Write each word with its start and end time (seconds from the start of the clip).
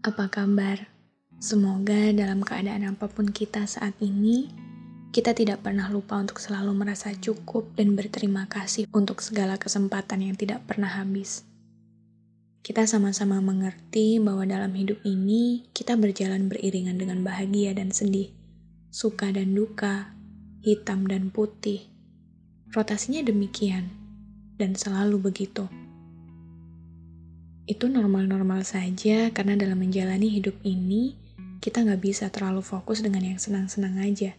apa 0.00 0.32
kabar? 0.32 0.88
Semoga 1.36 2.08
dalam 2.16 2.40
keadaan 2.40 2.88
apa 2.88 3.04
pun 3.04 3.28
kita 3.28 3.68
saat 3.68 3.92
ini, 4.00 4.48
kita 5.12 5.36
tidak 5.36 5.60
pernah 5.60 5.92
lupa 5.92 6.16
untuk 6.16 6.40
selalu 6.40 6.72
merasa 6.72 7.12
cukup 7.12 7.76
dan 7.76 7.92
berterima 7.92 8.48
kasih 8.48 8.88
untuk 8.96 9.20
segala 9.20 9.60
kesempatan 9.60 10.24
yang 10.24 10.36
tidak 10.40 10.64
pernah 10.64 10.88
habis. 10.88 11.44
Kita 12.64 12.88
sama-sama 12.88 13.44
mengerti 13.44 14.16
bahwa 14.16 14.48
dalam 14.48 14.72
hidup 14.72 15.04
ini 15.04 15.68
kita 15.76 16.00
berjalan 16.00 16.48
beriringan 16.48 16.96
dengan 16.96 17.20
bahagia 17.20 17.76
dan 17.76 17.92
sedih, 17.92 18.32
suka 18.88 19.28
dan 19.36 19.52
duka, 19.52 20.16
hitam 20.64 21.04
dan 21.04 21.28
putih. 21.28 21.84
Rotasinya 22.72 23.20
demikian, 23.20 23.92
dan 24.56 24.72
selalu 24.72 25.28
begitu 25.28 25.68
itu 27.70 27.86
normal-normal 27.86 28.66
saja 28.66 29.30
karena 29.30 29.54
dalam 29.54 29.78
menjalani 29.78 30.26
hidup 30.26 30.58
ini 30.66 31.14
kita 31.62 31.86
nggak 31.86 32.02
bisa 32.02 32.26
terlalu 32.26 32.66
fokus 32.66 32.98
dengan 32.98 33.22
yang 33.22 33.38
senang-senang 33.38 33.94
aja. 34.02 34.34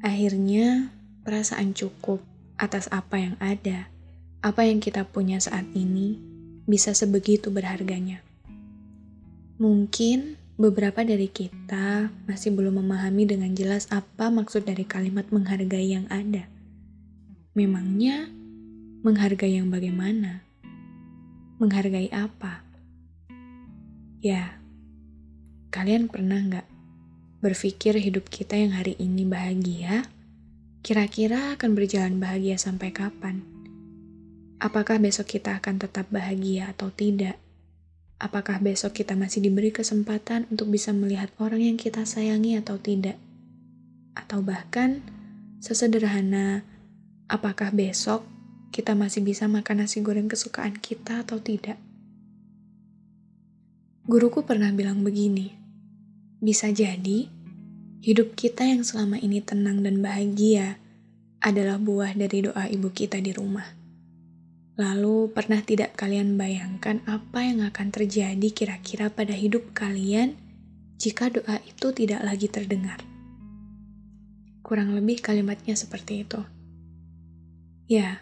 Akhirnya, 0.00 0.88
perasaan 1.20 1.76
cukup 1.76 2.24
atas 2.56 2.88
apa 2.88 3.20
yang 3.20 3.36
ada, 3.44 3.92
apa 4.40 4.64
yang 4.64 4.80
kita 4.80 5.04
punya 5.04 5.36
saat 5.36 5.68
ini, 5.76 6.16
bisa 6.64 6.96
sebegitu 6.96 7.52
berharganya. 7.52 8.24
Mungkin 9.60 10.40
beberapa 10.56 11.04
dari 11.04 11.28
kita 11.28 12.08
masih 12.24 12.56
belum 12.56 12.80
memahami 12.80 13.28
dengan 13.28 13.52
jelas 13.52 13.84
apa 13.92 14.32
maksud 14.32 14.64
dari 14.64 14.88
kalimat 14.88 15.28
menghargai 15.28 15.92
yang 15.92 16.08
ada. 16.08 16.48
Memangnya, 17.52 18.32
menghargai 19.04 19.60
yang 19.60 19.68
bagaimana? 19.68 20.40
Menghargai 21.54 22.10
apa? 22.10 22.66
Ya, 24.18 24.58
kalian 25.70 26.10
pernah 26.10 26.42
nggak 26.42 26.66
berpikir 27.38 27.94
hidup 27.94 28.26
kita 28.26 28.58
yang 28.58 28.74
hari 28.74 28.98
ini 28.98 29.22
bahagia, 29.22 30.02
kira-kira 30.82 31.54
akan 31.54 31.78
berjalan 31.78 32.18
bahagia 32.18 32.58
sampai 32.58 32.90
kapan? 32.90 33.46
Apakah 34.58 34.98
besok 34.98 35.30
kita 35.30 35.62
akan 35.62 35.78
tetap 35.78 36.10
bahagia 36.10 36.74
atau 36.74 36.90
tidak? 36.90 37.38
Apakah 38.18 38.58
besok 38.58 38.98
kita 38.98 39.14
masih 39.14 39.38
diberi 39.38 39.70
kesempatan 39.70 40.50
untuk 40.50 40.74
bisa 40.74 40.90
melihat 40.90 41.30
orang 41.38 41.62
yang 41.62 41.78
kita 41.78 42.02
sayangi 42.02 42.58
atau 42.58 42.82
tidak? 42.82 43.14
Atau 44.18 44.42
bahkan 44.42 45.06
sesederhana, 45.62 46.66
apakah 47.30 47.70
besok 47.70 48.33
kita 48.74 48.98
masih 48.98 49.22
bisa 49.22 49.46
makan 49.46 49.86
nasi 49.86 50.02
goreng 50.02 50.26
kesukaan 50.26 50.74
kita 50.74 51.22
atau 51.22 51.38
tidak. 51.38 51.78
Guruku 54.10 54.42
pernah 54.42 54.74
bilang 54.74 55.06
begini, 55.06 55.54
bisa 56.42 56.74
jadi 56.74 57.30
hidup 58.02 58.34
kita 58.34 58.66
yang 58.66 58.82
selama 58.82 59.22
ini 59.22 59.38
tenang 59.38 59.86
dan 59.86 60.02
bahagia 60.02 60.82
adalah 61.38 61.78
buah 61.78 62.18
dari 62.18 62.50
doa 62.50 62.66
ibu 62.66 62.90
kita 62.90 63.22
di 63.22 63.30
rumah. 63.30 63.64
Lalu, 64.74 65.30
pernah 65.30 65.62
tidak 65.62 65.94
kalian 65.94 66.34
bayangkan 66.34 66.98
apa 67.06 67.46
yang 67.46 67.62
akan 67.62 67.94
terjadi 67.94 68.48
kira-kira 68.50 69.06
pada 69.06 69.30
hidup 69.30 69.70
kalian 69.70 70.34
jika 70.98 71.30
doa 71.30 71.62
itu 71.62 71.94
tidak 71.94 72.26
lagi 72.26 72.50
terdengar? 72.50 72.98
Kurang 74.66 74.98
lebih 74.98 75.22
kalimatnya 75.22 75.78
seperti 75.78 76.26
itu. 76.26 76.42
Ya, 77.86 78.18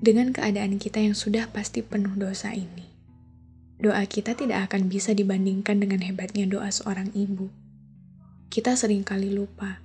dengan 0.00 0.32
keadaan 0.32 0.76
kita 0.76 1.00
yang 1.00 1.16
sudah 1.16 1.48
pasti 1.50 1.80
penuh 1.80 2.12
dosa 2.16 2.52
ini. 2.52 2.86
Doa 3.76 4.04
kita 4.08 4.32
tidak 4.32 4.72
akan 4.72 4.88
bisa 4.88 5.12
dibandingkan 5.12 5.80
dengan 5.80 6.00
hebatnya 6.00 6.48
doa 6.48 6.72
seorang 6.72 7.12
ibu. 7.12 7.52
Kita 8.48 8.72
sering 8.72 9.04
kali 9.04 9.32
lupa 9.36 9.84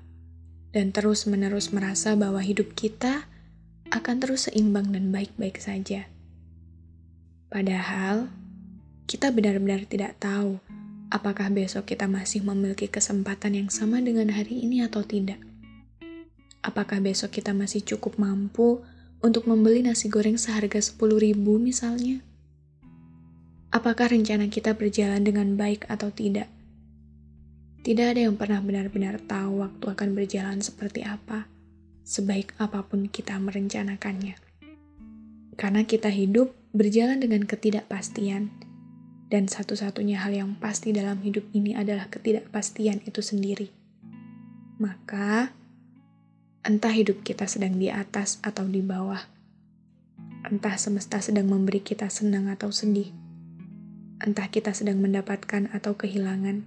dan 0.72 0.96
terus-menerus 0.96 1.76
merasa 1.76 2.16
bahwa 2.16 2.40
hidup 2.40 2.72
kita 2.72 3.28
akan 3.92 4.24
terus 4.24 4.48
seimbang 4.48 4.96
dan 4.96 5.12
baik-baik 5.12 5.60
saja. 5.60 6.08
Padahal, 7.52 8.32
kita 9.12 9.36
benar-benar 9.36 9.84
tidak 9.84 10.16
tahu 10.24 10.64
apakah 11.12 11.52
besok 11.52 11.92
kita 11.92 12.08
masih 12.08 12.40
memiliki 12.48 12.88
kesempatan 12.88 13.60
yang 13.60 13.68
sama 13.68 14.00
dengan 14.00 14.32
hari 14.32 14.64
ini 14.64 14.88
atau 14.88 15.04
tidak. 15.04 15.44
Apakah 16.64 17.04
besok 17.04 17.36
kita 17.36 17.52
masih 17.52 17.84
cukup 17.84 18.16
mampu 18.16 18.80
untuk 19.22 19.46
membeli 19.46 19.86
nasi 19.86 20.10
goreng 20.10 20.36
seharga 20.38 20.82
10 20.82 20.98
ribu 21.22 21.62
misalnya? 21.62 22.26
Apakah 23.72 24.12
rencana 24.12 24.50
kita 24.52 24.76
berjalan 24.76 25.24
dengan 25.24 25.56
baik 25.56 25.88
atau 25.88 26.12
tidak? 26.12 26.50
Tidak 27.82 28.14
ada 28.14 28.28
yang 28.28 28.36
pernah 28.36 28.62
benar-benar 28.62 29.22
tahu 29.26 29.64
waktu 29.64 29.86
akan 29.94 30.10
berjalan 30.14 30.60
seperti 30.60 31.06
apa, 31.06 31.48
sebaik 32.04 32.54
apa 32.58 32.84
pun 32.86 33.08
kita 33.08 33.38
merencanakannya. 33.38 34.38
Karena 35.56 35.82
kita 35.86 36.10
hidup 36.10 36.52
berjalan 36.74 37.22
dengan 37.22 37.46
ketidakpastian, 37.46 38.52
dan 39.32 39.48
satu-satunya 39.48 40.20
hal 40.20 40.36
yang 40.36 40.52
pasti 40.60 40.92
dalam 40.92 41.24
hidup 41.24 41.48
ini 41.56 41.72
adalah 41.72 42.12
ketidakpastian 42.12 43.00
itu 43.08 43.24
sendiri. 43.24 43.72
Maka, 44.76 45.56
Entah 46.62 46.94
hidup 46.94 47.26
kita 47.26 47.50
sedang 47.50 47.82
di 47.82 47.90
atas 47.90 48.38
atau 48.46 48.70
di 48.70 48.86
bawah. 48.86 49.26
Entah 50.46 50.78
semesta 50.78 51.18
sedang 51.18 51.50
memberi 51.50 51.82
kita 51.82 52.06
senang 52.06 52.54
atau 52.54 52.70
sedih. 52.70 53.10
Entah 54.22 54.46
kita 54.46 54.70
sedang 54.70 55.02
mendapatkan 55.02 55.74
atau 55.74 55.98
kehilangan. 55.98 56.62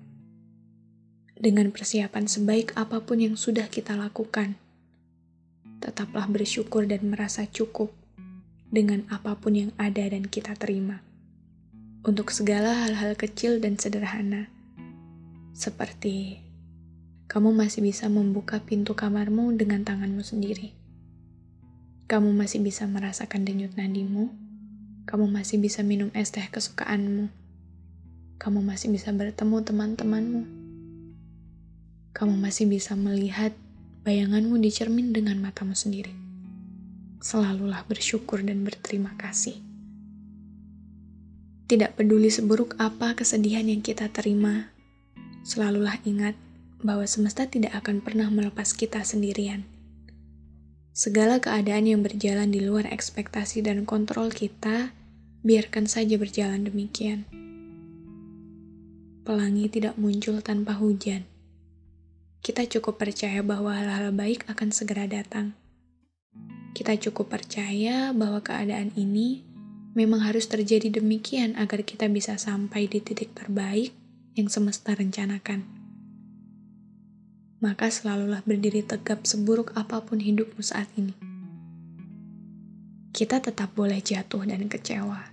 Dengan 1.38 1.70
persiapan 1.70 2.26
sebaik 2.26 2.74
apa 2.74 3.06
pun 3.06 3.22
yang 3.22 3.38
sudah 3.38 3.70
kita 3.70 3.94
lakukan, 3.94 4.58
tetaplah 5.78 6.26
bersyukur 6.26 6.90
dan 6.90 7.06
merasa 7.06 7.46
cukup 7.46 7.94
dengan 8.74 9.06
apa 9.14 9.38
pun 9.38 9.54
yang 9.54 9.70
ada 9.78 10.10
dan 10.10 10.26
kita 10.26 10.58
terima. 10.58 11.06
Untuk 12.02 12.34
segala 12.34 12.82
hal-hal 12.82 13.14
kecil 13.14 13.62
dan 13.62 13.78
sederhana, 13.78 14.50
seperti 15.54 16.43
kamu 17.34 17.50
masih 17.50 17.82
bisa 17.82 18.06
membuka 18.06 18.62
pintu 18.62 18.94
kamarmu 18.94 19.58
dengan 19.58 19.82
tanganmu 19.82 20.22
sendiri. 20.22 20.70
Kamu 22.06 22.30
masih 22.30 22.62
bisa 22.62 22.86
merasakan 22.86 23.42
denyut 23.42 23.74
nadimu. 23.74 24.30
Kamu 25.02 25.26
masih 25.26 25.58
bisa 25.58 25.82
minum 25.82 26.14
es 26.14 26.30
teh 26.30 26.46
kesukaanmu. 26.46 27.26
Kamu 28.38 28.62
masih 28.62 28.94
bisa 28.94 29.10
bertemu 29.10 29.66
teman-temanmu. 29.66 30.42
Kamu 32.14 32.38
masih 32.38 32.70
bisa 32.70 32.94
melihat 32.94 33.50
bayanganmu 34.06 34.54
di 34.62 34.70
cermin 34.70 35.10
dengan 35.10 35.34
matamu 35.42 35.74
sendiri. 35.74 36.14
Selalulah 37.18 37.82
bersyukur 37.90 38.46
dan 38.46 38.62
berterima 38.62 39.10
kasih. 39.18 39.58
Tidak 41.66 41.98
peduli 41.98 42.30
seburuk 42.30 42.78
apa 42.78 43.18
kesedihan 43.18 43.66
yang 43.66 43.82
kita 43.82 44.06
terima, 44.14 44.70
selalulah 45.42 45.98
ingat 46.06 46.43
bahwa 46.84 47.08
semesta 47.08 47.48
tidak 47.48 47.72
akan 47.80 48.04
pernah 48.04 48.28
melepas 48.28 48.76
kita 48.76 49.00
sendirian. 49.00 49.64
Segala 50.92 51.40
keadaan 51.40 51.88
yang 51.88 52.04
berjalan 52.04 52.52
di 52.52 52.62
luar 52.62 52.86
ekspektasi 52.86 53.64
dan 53.64 53.88
kontrol 53.88 54.30
kita, 54.30 54.94
biarkan 55.42 55.90
saja 55.90 56.20
berjalan 56.20 56.68
demikian. 56.68 57.26
Pelangi 59.24 59.66
tidak 59.72 59.96
muncul 59.96 60.38
tanpa 60.44 60.76
hujan. 60.76 61.24
Kita 62.44 62.68
cukup 62.68 63.00
percaya 63.00 63.40
bahwa 63.40 63.72
hal-hal 63.72 64.12
baik 64.12 64.44
akan 64.46 64.68
segera 64.68 65.08
datang. 65.08 65.56
Kita 66.76 66.94
cukup 67.00 67.32
percaya 67.32 68.12
bahwa 68.12 68.44
keadaan 68.44 68.92
ini 68.94 69.40
memang 69.96 70.22
harus 70.28 70.44
terjadi 70.46 71.00
demikian 71.00 71.56
agar 71.56 71.82
kita 71.82 72.06
bisa 72.12 72.36
sampai 72.36 72.86
di 72.86 73.00
titik 73.00 73.32
terbaik 73.32 73.96
yang 74.36 74.52
semesta 74.52 74.92
rencanakan 74.92 75.73
maka 77.64 77.88
selalulah 77.88 78.44
berdiri 78.44 78.84
tegap 78.84 79.24
seburuk 79.24 79.72
apa 79.72 80.04
pun 80.04 80.20
hidupmu 80.20 80.60
saat 80.60 80.92
ini. 81.00 81.16
Kita 83.16 83.40
tetap 83.40 83.72
boleh 83.72 84.04
jatuh 84.04 84.44
dan 84.44 84.68
kecewa, 84.68 85.32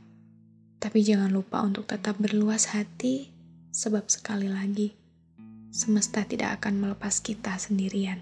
tapi 0.80 1.04
jangan 1.04 1.28
lupa 1.28 1.60
untuk 1.60 1.92
tetap 1.92 2.16
berluas 2.16 2.72
hati 2.72 3.42
Sebab 3.72 4.12
sekali 4.12 4.52
lagi, 4.52 4.92
semesta 5.72 6.28
tidak 6.28 6.60
akan 6.60 6.84
melepas 6.84 7.24
kita 7.24 7.56
sendirian. 7.56 8.20